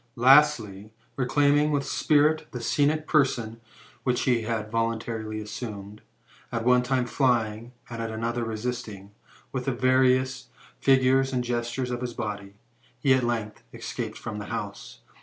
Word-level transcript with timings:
Lastly, 0.15 0.93
reclaiming 1.15 1.69
with 1.69 1.85
spirit 1.85 2.47
the 2.53 2.59
scenic 2.59 3.05
person 3.05 3.61
which 4.03 4.21
he 4.21 4.41
had 4.41 4.71
voluntarily 4.71 5.39
assumed, 5.39 6.01
at 6.51 6.65
one 6.65 6.81
time 6.81 7.05
flying, 7.05 7.71
and 7.87 8.01
at 8.01 8.09
another 8.09 8.43
resisting, 8.43 9.11
with 9.51 9.65
the 9.65 9.71
various 9.73 10.47
figures 10.79 11.31
and 11.31 11.43
gestures 11.43 11.91
of 11.91 12.01
his 12.01 12.15
body, 12.15 12.55
he 12.99 13.13
at 13.13 13.21
length 13.23 13.61
escaped 13.75 14.17
from 14.17 14.39
the 14.39 14.45
house. 14.45 15.01